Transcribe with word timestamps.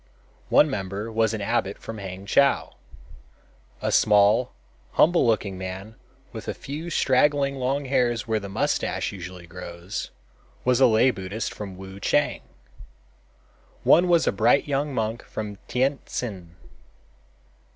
One 0.49 0.67
member 0.67 1.11
was 1.11 1.31
an 1.35 1.41
abbot 1.41 1.77
from 1.77 1.99
Hangchow. 1.99 2.71
A 3.83 3.91
small, 3.91 4.51
humble 4.93 5.27
looking 5.27 5.59
man 5.59 5.93
with 6.31 6.47
a 6.47 6.55
few 6.55 6.89
straggling 6.89 7.57
long 7.57 7.85
hairs 7.85 8.27
where 8.27 8.39
the 8.39 8.49
mustache 8.49 9.11
usually 9.11 9.45
grows, 9.45 10.09
was 10.65 10.79
a 10.81 10.87
lay 10.87 11.11
Buddhist 11.11 11.53
from 11.53 11.77
Wuchang. 11.77 12.41
One 13.83 14.07
was 14.07 14.25
a 14.25 14.31
bright 14.31 14.67
young 14.67 14.91
monk 14.91 15.21
from 15.23 15.57
Tientsin. 15.67 16.55